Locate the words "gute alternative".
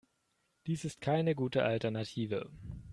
1.35-2.49